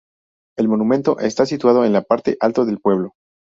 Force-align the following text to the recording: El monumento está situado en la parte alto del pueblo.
El 0.57 0.67
monumento 0.67 1.19
está 1.19 1.45
situado 1.45 1.85
en 1.85 1.93
la 1.93 2.01
parte 2.01 2.35
alto 2.41 2.65
del 2.65 2.79
pueblo. 2.79 3.11